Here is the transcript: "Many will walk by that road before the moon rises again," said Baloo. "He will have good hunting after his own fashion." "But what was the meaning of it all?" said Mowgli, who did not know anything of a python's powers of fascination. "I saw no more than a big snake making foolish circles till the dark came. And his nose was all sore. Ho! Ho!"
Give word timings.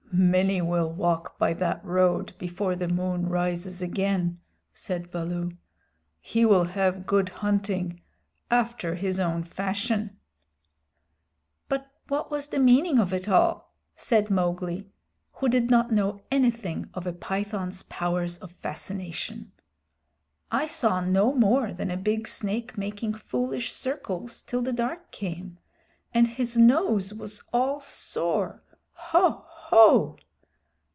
"Many 0.13 0.61
will 0.61 0.91
walk 0.91 1.37
by 1.39 1.53
that 1.53 1.83
road 1.85 2.33
before 2.37 2.75
the 2.75 2.89
moon 2.89 3.29
rises 3.29 3.81
again," 3.81 4.41
said 4.73 5.09
Baloo. 5.09 5.53
"He 6.19 6.43
will 6.45 6.65
have 6.65 7.05
good 7.05 7.29
hunting 7.29 8.01
after 8.51 8.95
his 8.95 9.21
own 9.21 9.43
fashion." 9.45 10.17
"But 11.69 11.89
what 12.09 12.29
was 12.29 12.47
the 12.47 12.59
meaning 12.59 12.99
of 12.99 13.13
it 13.13 13.29
all?" 13.29 13.73
said 13.95 14.29
Mowgli, 14.29 14.89
who 15.31 15.47
did 15.47 15.71
not 15.71 15.93
know 15.93 16.19
anything 16.29 16.89
of 16.93 17.07
a 17.07 17.13
python's 17.13 17.83
powers 17.83 18.37
of 18.39 18.51
fascination. 18.51 19.53
"I 20.51 20.67
saw 20.67 20.99
no 20.99 21.33
more 21.33 21.71
than 21.71 21.89
a 21.89 21.95
big 21.95 22.27
snake 22.27 22.77
making 22.77 23.13
foolish 23.13 23.71
circles 23.71 24.43
till 24.43 24.61
the 24.61 24.73
dark 24.73 25.11
came. 25.13 25.57
And 26.13 26.27
his 26.27 26.57
nose 26.57 27.13
was 27.13 27.43
all 27.53 27.79
sore. 27.79 28.61
Ho! 28.91 29.45
Ho!" 29.45 29.47